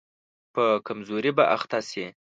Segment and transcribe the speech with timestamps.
[0.53, 2.05] په کمزوري به اخته شي.